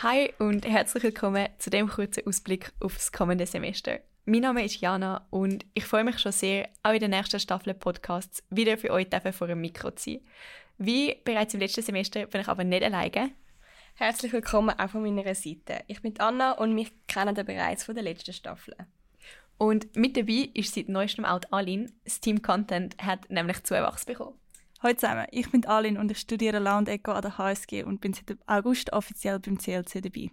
Hi 0.00 0.32
und 0.38 0.64
herzlich 0.64 1.02
willkommen 1.02 1.48
zu 1.58 1.70
dem 1.70 1.88
kurzen 1.88 2.24
Ausblick 2.24 2.70
auf 2.78 2.94
das 2.94 3.10
kommende 3.10 3.46
Semester. 3.46 3.98
Mein 4.26 4.42
Name 4.42 4.64
ist 4.64 4.80
Jana 4.80 5.26
und 5.30 5.66
ich 5.74 5.86
freue 5.86 6.04
mich 6.04 6.20
schon 6.20 6.30
sehr, 6.30 6.68
auch 6.84 6.92
in 6.92 7.00
der 7.00 7.08
nächsten 7.08 7.40
Staffel 7.40 7.74
Podcasts 7.74 8.44
wieder 8.48 8.78
für 8.78 8.92
euch 8.92 9.08
vor 9.32 9.48
einem 9.48 9.60
Mikro 9.60 9.90
zu 9.90 10.12
sein. 10.12 10.20
Wie 10.78 11.16
bereits 11.24 11.54
im 11.54 11.58
letzten 11.58 11.82
Semester 11.82 12.26
bin 12.26 12.42
ich 12.42 12.46
aber 12.46 12.62
nicht 12.62 12.84
alleine. 12.84 13.32
Herzlich 13.96 14.32
willkommen 14.32 14.78
auch 14.78 14.88
von 14.88 15.02
meiner 15.02 15.34
Seite. 15.34 15.82
Ich 15.88 16.00
bin 16.00 16.14
Anna 16.20 16.52
und 16.52 16.76
mich 16.76 16.92
kennen 17.08 17.34
ihr 17.34 17.42
bereits 17.42 17.82
von 17.82 17.96
der 17.96 18.04
letzten 18.04 18.32
Staffel. 18.32 18.76
Und 19.56 19.96
mit 19.96 20.16
dabei 20.16 20.48
ist 20.54 20.76
seit 20.76 20.88
neuestem 20.88 21.24
auch 21.24 21.40
Aline. 21.50 21.90
Das 22.04 22.20
Team 22.20 22.40
Content 22.40 22.96
hat 23.02 23.28
nämlich 23.30 23.64
Zuwachs 23.64 24.04
bekommen. 24.04 24.38
Hallo 24.80 24.94
zusammen, 24.94 25.26
ich 25.32 25.50
bin 25.50 25.66
Aline 25.66 25.98
und 25.98 26.08
ich 26.08 26.18
studiere 26.18 26.60
Law 26.60 26.78
und 26.78 26.88
Eco 26.88 27.10
an 27.10 27.22
der 27.22 27.36
HSG 27.36 27.82
und 27.82 28.00
bin 28.00 28.12
seit 28.12 28.38
August 28.46 28.92
offiziell 28.92 29.40
beim 29.40 29.58
CLC 29.58 30.00
dabei. 30.00 30.30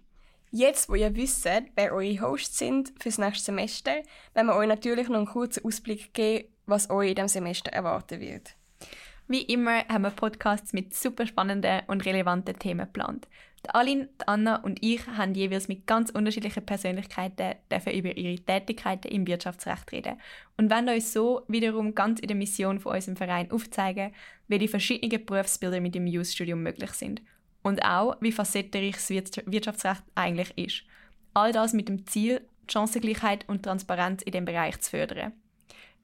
Jetzt, 0.52 0.88
wo 0.88 0.94
ihr 0.94 1.16
wisst, 1.16 1.44
wer 1.44 1.92
eure 1.92 2.20
Hosts 2.20 2.58
sind 2.58 2.92
fürs 3.00 3.18
nächste 3.18 3.46
Semester, 3.46 3.90
werden 4.34 4.46
wir 4.46 4.54
euch 4.54 4.68
natürlich 4.68 5.08
noch 5.08 5.16
einen 5.16 5.26
kurzen 5.26 5.64
Ausblick 5.64 6.14
geben, 6.14 6.48
was 6.64 6.90
euch 6.90 7.08
in 7.08 7.14
diesem 7.16 7.28
Semester 7.28 7.72
erwarten 7.72 8.20
wird. 8.20 8.55
Wie 9.28 9.42
immer 9.42 9.84
haben 9.88 10.02
wir 10.02 10.10
Podcasts 10.10 10.72
mit 10.72 10.94
super 10.94 11.26
spannenden 11.26 11.82
und 11.88 12.06
relevanten 12.06 12.56
Themen 12.60 12.86
geplant. 12.86 13.26
Die 13.64 13.70
Aline, 13.70 14.08
die 14.20 14.28
Anna 14.28 14.62
und 14.62 14.78
ich 14.84 15.04
haben 15.08 15.34
jeweils 15.34 15.66
mit 15.66 15.84
ganz 15.84 16.10
unterschiedlichen 16.10 16.64
Persönlichkeiten 16.64 17.56
dürfen 17.68 17.92
über 17.92 18.16
ihre 18.16 18.38
Tätigkeiten 18.38 19.08
im 19.08 19.26
Wirtschaftsrecht 19.26 19.90
reden 19.90 20.20
und 20.56 20.70
wollen 20.70 20.88
euch 20.90 21.08
so 21.08 21.42
wiederum 21.48 21.96
ganz 21.96 22.20
in 22.20 22.28
der 22.28 22.36
Mission 22.36 22.78
von 22.78 22.94
unserem 22.94 23.16
Verein 23.16 23.50
aufzeigen, 23.50 24.12
wie 24.46 24.58
die 24.58 24.68
verschiedenen 24.68 25.26
Berufsbilder 25.26 25.80
mit 25.80 25.96
dem 25.96 26.06
Jus-Studium 26.06 26.62
möglich 26.62 26.92
sind 26.92 27.20
und 27.64 27.84
auch, 27.84 28.16
wie 28.20 28.30
facettenreich 28.30 28.94
das 28.94 29.44
Wirtschaftsrecht 29.44 30.04
eigentlich 30.14 30.56
ist. 30.56 30.84
All 31.34 31.50
das 31.50 31.72
mit 31.72 31.88
dem 31.88 32.06
Ziel, 32.06 32.42
Chancengleichheit 32.70 33.48
und 33.48 33.64
Transparenz 33.64 34.22
in 34.22 34.30
dem 34.30 34.44
Bereich 34.44 34.78
zu 34.78 34.90
fördern. 34.90 35.32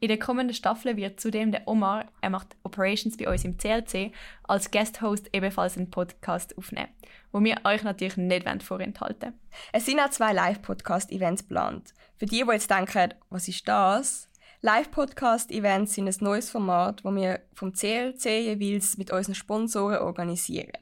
In 0.02 0.08
der 0.08 0.18
kommenden 0.18 0.52
Staffel 0.52 0.96
wird 0.96 1.20
zudem 1.20 1.52
der 1.52 1.68
Omar, 1.68 2.06
er 2.20 2.30
macht 2.30 2.56
Operations 2.64 3.16
bei 3.16 3.30
uns 3.30 3.44
im 3.44 3.56
CLC, 3.56 4.10
als 4.42 4.72
Guest-Host 4.72 5.30
ebenfalls 5.32 5.76
einen 5.76 5.92
Podcast 5.92 6.58
aufnehmen, 6.58 6.88
wo 7.30 7.40
wir 7.40 7.60
euch 7.62 7.84
natürlich 7.84 8.16
nicht 8.16 8.64
vorenthalten 8.64 9.38
Es 9.72 9.86
sind 9.86 10.00
auch 10.00 10.10
zwei 10.10 10.32
Live-Podcast-Events 10.32 11.42
geplant. 11.42 11.94
Für 12.16 12.26
die, 12.26 12.42
die 12.42 12.50
jetzt 12.52 12.68
denken, 12.68 13.14
was 13.30 13.46
ist 13.46 13.68
das? 13.68 14.28
Live-Podcast-Events 14.62 15.94
sind 15.94 16.08
ein 16.08 16.16
neues 16.18 16.50
Format, 16.50 17.04
das 17.04 17.14
wir 17.14 17.40
vom 17.54 17.72
CLC 17.72 18.24
jeweils 18.24 18.98
mit 18.98 19.12
unseren 19.12 19.36
Sponsoren 19.36 19.98
organisieren. 19.98 20.72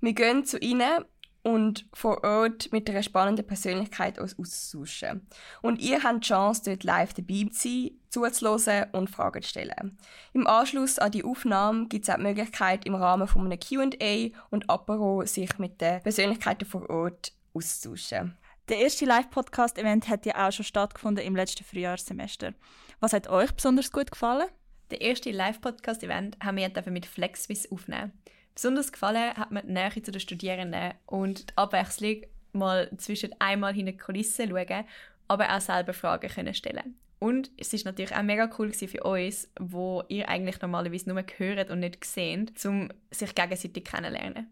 Wir 0.00 0.12
gehen 0.12 0.44
zu 0.44 0.56
ihnen 0.56 1.04
und 1.42 1.86
vor 1.92 2.22
Ort 2.24 2.70
mit 2.72 2.88
einer 2.88 3.02
spannenden 3.02 3.46
Persönlichkeit 3.46 4.18
uns 4.18 4.38
austauschen. 4.38 5.26
Und 5.62 5.80
ihr 5.80 6.02
habt 6.02 6.24
die 6.24 6.28
Chance, 6.28 6.62
dort 6.64 6.84
live 6.84 7.14
dabei 7.14 7.48
zu 7.50 7.68
sein, 7.68 7.90
zuzuhören 8.10 8.90
und 8.92 9.10
Fragen 9.10 9.42
zu 9.42 9.48
stellen. 9.48 9.98
Im 10.32 10.46
Anschluss 10.46 10.98
an 10.98 11.12
die 11.12 11.24
Aufnahme 11.24 11.86
gibt 11.88 12.04
es 12.04 12.10
auch 12.10 12.16
die 12.16 12.22
Möglichkeit, 12.22 12.84
im 12.86 12.94
Rahmen 12.94 13.28
von 13.28 13.44
einem 13.44 13.58
Q&A 13.58 14.28
und 14.50 14.68
Apero 14.68 15.24
sich 15.26 15.58
mit 15.58 15.80
den 15.80 16.02
Persönlichkeiten 16.02 16.64
vor 16.66 16.88
Ort 16.90 17.32
auszutauschen. 17.54 18.36
Der 18.68 18.80
erste 18.80 19.06
Live-Podcast-Event 19.06 20.08
hat 20.08 20.26
ja 20.26 20.46
auch 20.46 20.52
schon 20.52 20.64
stattgefunden 20.64 21.24
im 21.24 21.34
letzten 21.34 21.64
Frühjahrssemester. 21.64 22.52
Was 23.00 23.14
hat 23.14 23.28
euch 23.28 23.50
besonders 23.52 23.90
gut 23.90 24.10
gefallen? 24.10 24.48
Der 24.90 25.00
erste 25.00 25.30
Live-Podcast-Event 25.30 26.36
haben 26.42 26.58
wir 26.58 26.92
mit 26.92 27.06
FlexSwiss 27.06 27.70
aufnehmen. 27.70 28.12
Besonders 28.54 28.92
gefallen 28.92 29.34
hat 29.34 29.52
mir 29.52 29.62
die 29.62 29.72
Nähe 29.72 30.02
zu 30.02 30.10
den 30.10 30.20
Studierenden 30.20 30.94
und 31.06 31.50
die 31.50 31.56
Abwechslung, 31.56 32.22
mal 32.52 32.90
zwischen 32.98 33.34
einmal 33.38 33.72
hinter 33.72 33.92
die 33.92 33.98
Kulissen 33.98 34.48
schauen, 34.48 34.84
aber 35.28 35.54
auch 35.54 35.60
selber 35.60 35.92
Fragen 35.94 36.28
können 36.28 36.54
stellen. 36.54 36.96
Und 37.18 37.50
es 37.56 37.72
ist 37.72 37.84
natürlich 37.84 38.14
auch 38.14 38.22
mega 38.22 38.48
cool 38.58 38.72
für 38.72 39.02
uns, 39.02 39.48
wo 39.58 40.04
ihr 40.08 40.28
eigentlich 40.28 40.60
normalerweise 40.60 41.08
nur 41.08 41.24
hört 41.36 41.70
und 41.70 41.80
nicht 41.80 42.04
seht, 42.04 42.64
um 42.64 42.90
sich 43.10 43.34
gegenseitig 43.34 43.84
kennenzulernen. 43.84 44.48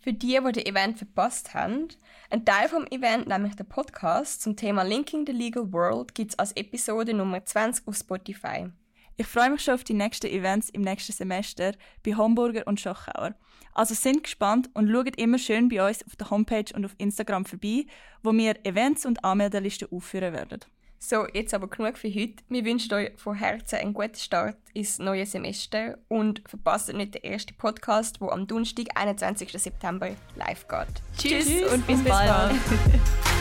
Für 0.00 0.12
die, 0.14 0.38
die 0.44 0.52
das 0.52 0.64
Event 0.64 0.96
verpasst 0.96 1.52
haben, 1.52 1.88
ein 2.30 2.44
Teil 2.44 2.68
vom 2.68 2.86
Event, 2.86 3.28
nämlich 3.28 3.54
der 3.54 3.64
Podcast 3.64 4.40
zum 4.40 4.56
Thema 4.56 4.82
Linking 4.82 5.26
the 5.26 5.32
Legal 5.32 5.72
World, 5.72 6.14
gibt 6.14 6.32
es 6.32 6.38
als 6.38 6.52
Episode 6.56 7.12
Nummer 7.12 7.44
20 7.44 7.86
auf 7.86 7.96
Spotify. 7.96 8.70
Ich 9.18 9.26
freue 9.26 9.50
mich 9.50 9.62
schon 9.62 9.74
auf 9.74 9.84
die 9.84 9.92
nächsten 9.92 10.28
Events 10.28 10.70
im 10.70 10.80
nächsten 10.80 11.12
Semester 11.12 11.74
bei 12.02 12.16
Homburger 12.16 12.66
und 12.66 12.80
Schochauer. 12.80 13.34
Also 13.74 13.94
sind 13.94 14.24
gespannt 14.24 14.70
und 14.72 14.90
schaut 14.90 15.16
immer 15.16 15.38
schön 15.38 15.68
bei 15.68 15.86
uns 15.86 16.02
auf 16.06 16.16
der 16.16 16.30
Homepage 16.30 16.74
und 16.74 16.86
auf 16.86 16.94
Instagram 16.96 17.44
vorbei, 17.44 17.84
wo 18.22 18.32
wir 18.32 18.64
Events 18.64 19.04
und 19.04 19.22
Anmeldelisten 19.22 19.88
aufführen 19.92 20.32
werden. 20.32 20.60
So, 21.02 21.26
jetzt 21.32 21.54
aber 21.54 21.66
genug 21.66 21.96
für 21.96 22.08
heute. 22.08 22.44
Wir 22.50 22.62
wünschen 22.62 22.92
euch 22.92 23.12
von 23.16 23.34
Herzen 23.34 23.76
einen 23.76 23.94
guten 23.94 24.16
Start 24.16 24.58
ins 24.74 24.98
neue 24.98 25.24
Semester 25.24 25.96
und 26.08 26.42
verpasst 26.46 26.92
nicht 26.92 27.14
den 27.14 27.24
ersten 27.24 27.54
Podcast, 27.54 28.20
wo 28.20 28.28
am 28.28 28.46
Donnerstag, 28.46 28.86
21. 28.94 29.50
September 29.52 30.10
live 30.36 30.68
geht. 30.68 30.88
Tschüss, 31.16 31.46
Tschüss 31.46 31.72
und 31.72 31.86
bis, 31.86 32.02
bis 32.02 32.08
bald. 32.12 32.28
bald. 32.28 32.60